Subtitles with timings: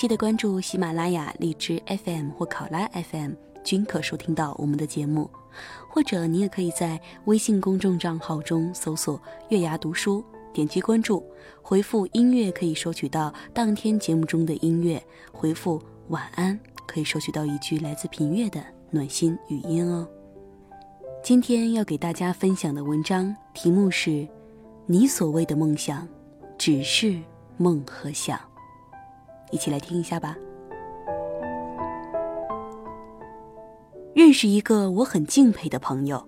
[0.00, 5.28] 记得关注喜马拉雅、荔枝 FM 或考拉 FM，均可收听到我们的节目。
[5.90, 10.24] 或者你也可以在微信公众账号中搜索“月牙读书”，
[10.54, 11.22] 点击关注，
[11.60, 14.98] 回复“音乐”可以收取到当天节目中的音乐；
[15.32, 20.08] 回复“晚安”可以收取到一句来自品月的暖心语音哦。
[21.22, 24.26] 今天要给大家分享的文章题目是。
[24.86, 26.08] 你所谓的梦想，
[26.56, 27.20] 只是
[27.58, 28.40] 梦和想。
[29.50, 30.36] 一起来听一下吧。
[34.14, 36.26] 认识一个我很敬佩的朋友。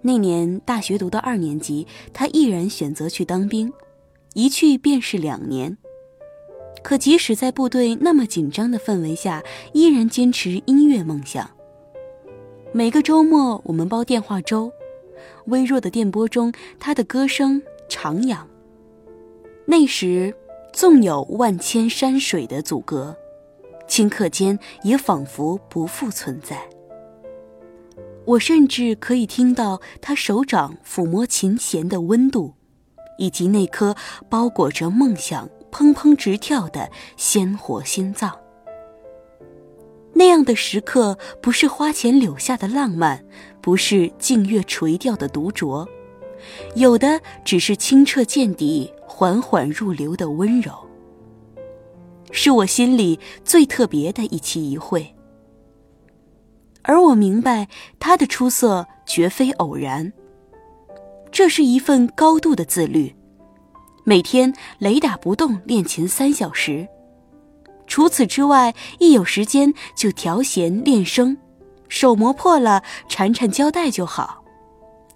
[0.00, 3.72] 那年大学读到二年级，他毅然选择去当兵，
[4.34, 5.76] 一去便是两年。
[6.82, 11.50] 可即使在部队那么紧张的氛围下，依然坚持音乐梦想。
[12.72, 14.72] 每个周末，我们煲电话粥。
[15.46, 18.38] 微弱的电波中，他的歌声徜徉。
[19.66, 20.32] 那时，
[20.72, 23.16] 纵有万千山水的阻隔，
[23.88, 26.58] 顷刻间也仿佛不复存在。
[28.24, 32.54] 我甚至可以听到他手掌抚摸琴弦的温度，
[33.16, 33.96] 以及那颗
[34.28, 38.38] 包裹着梦想砰砰直跳的鲜活心脏。
[40.12, 43.24] 那样的时刻，不是花前柳下的浪漫，
[43.60, 45.88] 不是静月垂钓的独酌，
[46.74, 50.72] 有的只是清澈见底、缓缓入流的温柔。
[52.30, 55.14] 是我心里最特别的一期一会，
[56.82, 60.12] 而我明白他的出色绝非偶然，
[61.32, 63.14] 这是一份高度的自律，
[64.04, 66.86] 每天雷打不动练琴三小时。
[67.86, 71.34] 除此之外，一有时间就调弦练声，
[71.88, 74.44] 手磨破了缠缠胶带就好，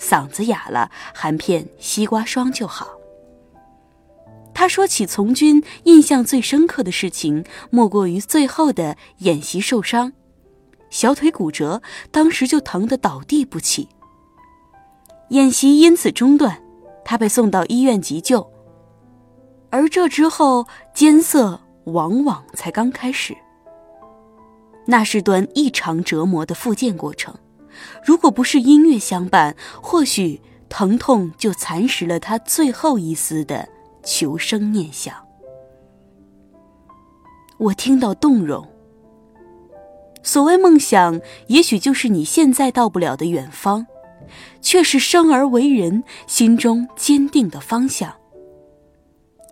[0.00, 2.88] 嗓子哑了含片西瓜霜就好。
[4.54, 10.12] 他说起从军印象最深刻的事情，莫过于最后的演习受伤，
[10.88, 13.88] 小腿骨折，当时就疼得倒地不起。
[15.28, 16.60] 演习因此中断，
[17.04, 18.50] 他被送到医院急救，
[19.70, 21.60] 而这之后艰涩。
[21.84, 23.34] 往往才刚开始，
[24.86, 27.34] 那是段异常折磨的复健过程。
[28.04, 33.68] 如果不是音乐相伴，或许疼痛就蚕食了他最后一丝的
[34.02, 35.14] 求生念想。
[37.58, 38.66] 我听到动容。
[40.22, 43.86] 所谓梦想，也许就是你现在到不了的远方，
[44.60, 48.14] 却是生而为人心中坚定的方向。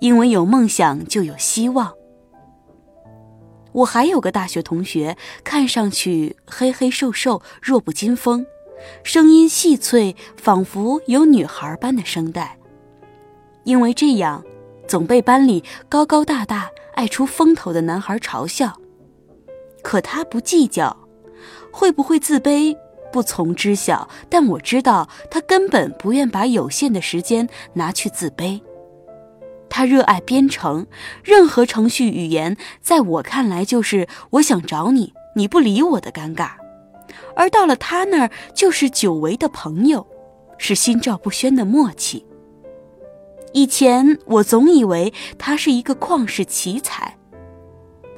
[0.00, 1.92] 因为有梦想，就有希望。
[3.76, 8.46] 我还有个大学同学，看上去黑黑瘦瘦、弱不禁风，
[9.04, 12.58] 声音细脆，仿佛有女孩般的声带。
[13.64, 14.42] 因为这样，
[14.88, 18.80] 总被班里高高大大、爱出风头的男孩嘲笑。
[19.82, 20.96] 可他不计较，
[21.70, 22.74] 会不会自卑，
[23.12, 24.08] 不从知晓。
[24.30, 28.58] 但我知道，他根本不愿把有限的时间拿去自卑。
[29.68, 30.86] 他热爱编程，
[31.22, 36.50] 任何程序语言在我看来就是我想找你，你不理我的尴尬；
[37.34, 40.06] 而到了他那儿，就是久违的朋友，
[40.56, 42.24] 是心照不宣的默契。
[43.52, 47.16] 以前我总以为他是一个旷世奇才，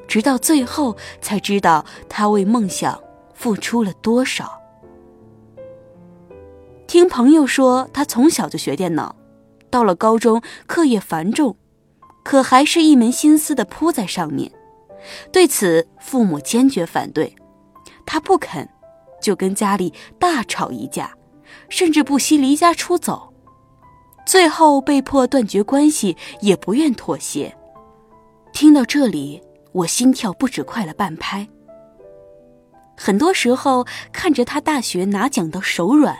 [0.07, 3.01] 直到最后才知道他为梦想
[3.33, 4.59] 付出了多少。
[6.87, 9.15] 听朋友说，他从小就学电脑。
[9.69, 11.55] 到了高中，课业繁重，
[12.23, 14.51] 可还是一门心思的扑在上面。
[15.31, 17.35] 对此，父母坚决反对，
[18.05, 18.67] 他不肯，
[19.21, 21.13] 就跟家里大吵一架，
[21.69, 23.33] 甚至不惜离家出走，
[24.25, 27.55] 最后被迫断绝关系，也不愿妥协。
[28.51, 29.41] 听到这里，
[29.71, 31.47] 我心跳不止快了半拍。
[32.97, 36.17] 很多时候，看着他大学拿奖到手软。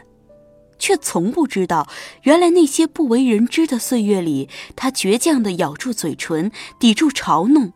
[0.80, 1.88] 却从不知道，
[2.24, 7.74] 原来那些不为人知的岁月里，他倔强地咬住嘴唇，抵住嘲弄，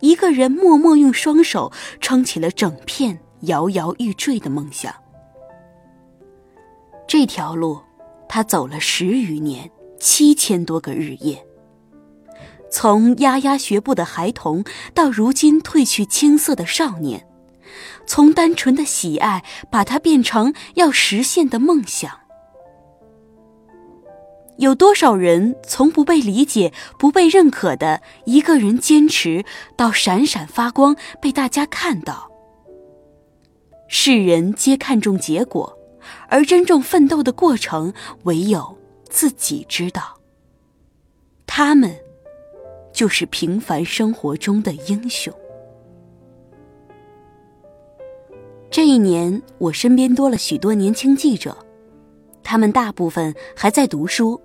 [0.00, 4.94] 一个人默默用双手撑起了整片摇摇欲坠的梦想。
[7.06, 7.80] 这条路，
[8.28, 9.70] 他走了十余年，
[10.00, 11.44] 七千多个日夜。
[12.68, 17.26] 从牙牙学步的孩童到如今褪去青涩的少年，
[18.06, 22.25] 从单纯的喜爱把它变成要实现的梦想。
[24.58, 29.44] 有多少人从不被理解、不被认可的一个人坚持
[29.76, 32.30] 到闪闪发光，被大家看到？
[33.88, 35.78] 世人皆看重结果，
[36.28, 37.92] 而真正奋斗的过程，
[38.24, 40.18] 唯有自己知道。
[41.46, 41.94] 他们，
[42.92, 45.32] 就是平凡生活中的英雄。
[48.70, 51.56] 这一年，我身边多了许多年轻记者，
[52.42, 54.40] 他们大部分还在读书。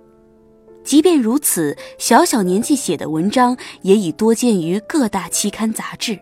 [0.84, 6.18] 即便如此，小小年纪写的文章也已多见于各大期刊杂志。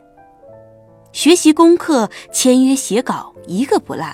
[1.12, 4.04] 学习功课、签约写稿，一个不落。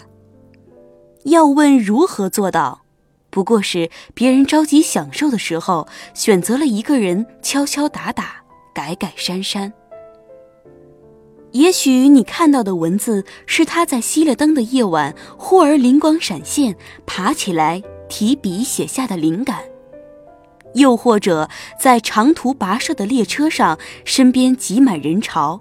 [1.24, 2.82] 要问如何做到，
[3.28, 8.36] 不过是别人着急享受的时候，选择了一个人敲敲打打、
[8.72, 9.72] 改改删删。
[11.52, 19.58] 也许你看到的文字是他在熄了灯的夜晚，忽而灵光闪现，爬起来提笔写下的灵感。
[20.76, 25.60] 又或者在长途跋涉的列车上，身边挤满人潮，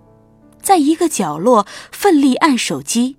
[0.61, 3.17] 在一个角落奋力按手机，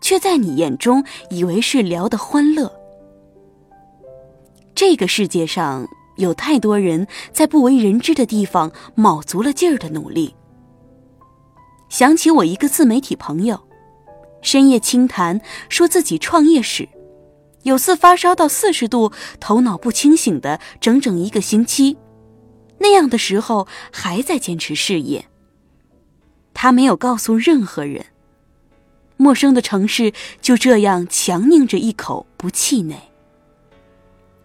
[0.00, 2.72] 却在你眼中以为是聊得欢乐。
[4.74, 10.34] 这个世界上有太多人在不为人知的地方卯足了劲儿的努力。
[11.88, 13.58] 想起我一个自媒体朋友，
[14.42, 16.88] 深夜轻谈，说自己创业史。
[17.66, 19.10] 有次发烧到四十度，
[19.40, 21.96] 头脑不清醒的整整一个星期，
[22.78, 25.26] 那样的时候还在坚持事业。
[26.54, 28.06] 他没有告诉任何人。
[29.16, 32.94] 陌生的城市就这样强拧着一口不气馁，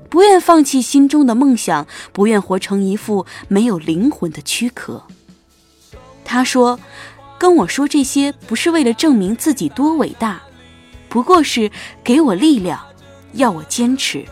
[0.09, 5.05] 不愿放弃心中的梦想，不愿活成一副没有灵魂的躯壳。
[6.25, 6.79] 他说
[7.37, 10.41] ：“跟我说这些不是为了证明自己多伟大，
[11.07, 11.69] 不过是
[12.03, 12.83] 给我力量。”
[13.33, 14.25] 要我坚持，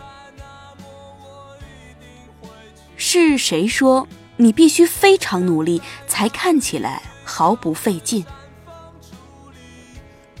[2.96, 4.06] 是谁说
[4.36, 8.24] 你必须非常努力才看起来毫不费劲？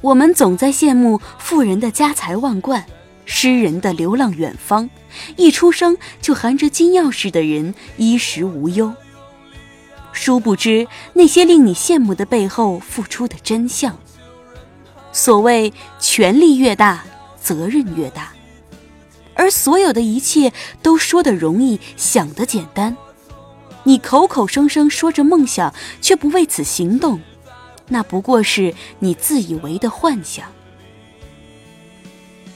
[0.02, 2.86] 我们总在羡慕富人的家财万贯，
[3.24, 4.88] 诗人的流浪远方，
[5.36, 8.94] 一出生就含着金钥匙的人衣食无忧。
[10.12, 13.96] 殊不知那些令你羡慕的背后付出的真相。
[15.12, 17.04] 所谓权力越大，
[17.40, 18.32] 责任越大。
[19.34, 22.96] 而所有的一切都说的容易，想的简单。
[23.84, 27.20] 你口口声声说着梦想，却不为此行动，
[27.88, 30.44] 那不过是你自以为的幻想。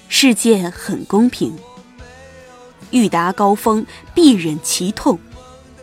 [0.09, 1.57] 世界很公平，
[2.91, 5.17] 欲达高峰，必忍其痛；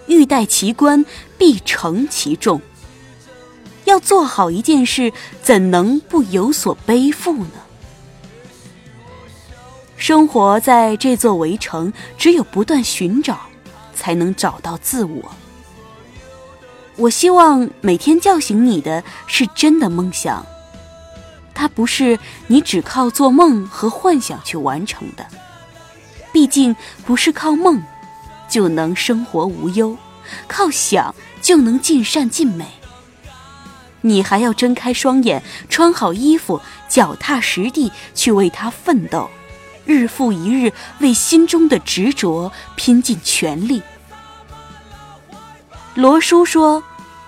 [0.08, 1.04] 欲戴其冠，
[1.38, 2.62] 必承其重。
[3.86, 5.12] 要做好一件事，
[5.42, 7.71] 怎能不有所背负呢？
[10.02, 13.40] 生活在这座围城，只有不断寻找，
[13.94, 15.32] 才能找到自我。
[16.96, 20.44] 我希望每天叫醒你的是真的梦想，
[21.54, 22.18] 它不是
[22.48, 25.24] 你只靠做梦和幻想去完成的。
[26.34, 26.76] 毕竟
[27.06, 27.84] 不是靠梦
[28.50, 29.96] 就能生活无忧，
[30.48, 31.14] 靠想
[31.44, 32.66] 就能尽善尽美。
[34.02, 39.30] 你还要睁开双眼，穿好衣服，脚踏实地去为它奋斗。
[39.86, 43.82] 日复一日，为心中的执着拼尽全力。
[45.96, 46.84] 罗叔说：“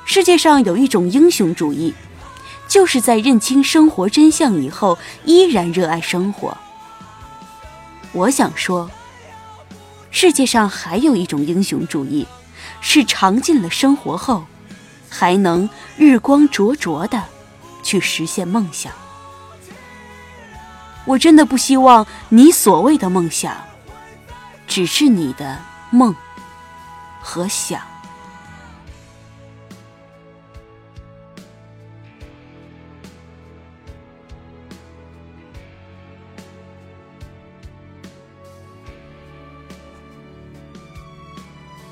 [0.05, 1.93] 世界上有一种英雄主义，
[2.67, 6.57] 就是在认清生活真相以后，依然热爱生活。”
[8.13, 8.89] 我想说，
[10.11, 12.25] 世界上还有一种英雄主义，
[12.79, 14.45] 是尝尽了生活后，
[15.09, 17.23] 还能日光灼灼的
[17.81, 18.93] 去实现梦想。
[21.05, 23.55] 我真的不希望你所谓的梦想，
[24.65, 25.59] 只是你的
[25.91, 26.15] 梦
[27.21, 27.81] 和想。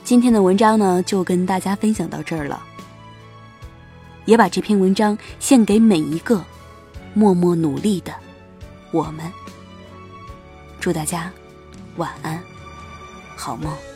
[0.03, 2.61] 今天的文章呢，就跟大家分享到这儿了，
[4.25, 6.43] 也把这篇文章献给每一个
[7.13, 8.13] 默默努力的。
[8.91, 9.31] 我们
[10.79, 11.31] 祝大家
[11.95, 12.41] 晚安，
[13.35, 13.90] 好梦。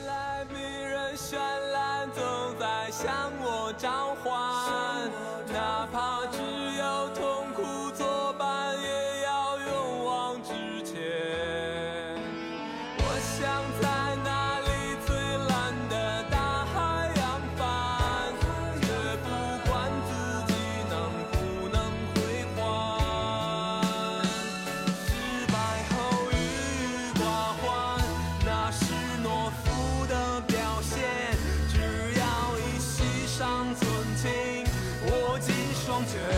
[36.04, 36.35] 觉。